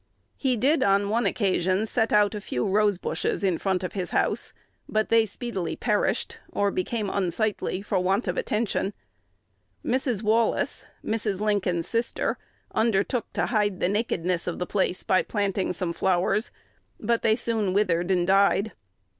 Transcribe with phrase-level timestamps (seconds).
[0.35, 4.09] He did on one occasion set out a few rose bushes in front of his
[4.09, 4.51] house;
[4.89, 8.95] but they speedily perished, or became unsightly for want of attention.
[9.85, 10.23] Mrs.
[10.23, 11.39] Wallace, Mrs.
[11.39, 12.39] Lincoln's sister,
[12.73, 16.49] undertook "to hide the nakedness" of the place by planting some flowers;
[16.99, 18.71] but they soon withered and died.